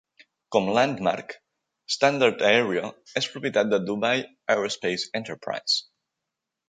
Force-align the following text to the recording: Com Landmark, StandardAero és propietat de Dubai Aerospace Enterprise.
Com 0.53 0.69
Landmark, 0.75 1.35
StandardAero 1.95 2.89
és 3.21 3.29
propietat 3.35 3.69
de 3.75 3.81
Dubai 3.91 4.25
Aerospace 4.55 5.13
Enterprise. 5.21 5.79